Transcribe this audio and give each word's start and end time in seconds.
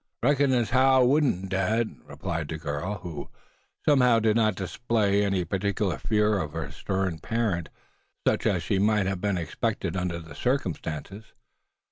"Reckons 0.23 0.55
as 0.55 0.69
how 0.71 1.01
I 1.01 1.03
wudn't, 1.05 1.49
dad," 1.49 1.95
replied 2.07 2.47
the 2.47 2.57
girl; 2.57 2.95
who, 3.03 3.29
somehow, 3.85 4.17
did 4.17 4.35
not 4.35 4.53
seem 4.53 4.55
to 4.55 4.63
display 4.63 5.23
any 5.23 5.45
particular 5.45 5.99
fear 5.99 6.39
of 6.39 6.53
the 6.53 6.71
stern 6.71 7.19
parent, 7.19 7.69
such 8.27 8.47
as 8.47 8.67
might 8.79 9.05
have 9.05 9.21
been 9.21 9.37
expected 9.37 9.95
under 9.95 10.17
the 10.17 10.33
circumstances. 10.33 11.33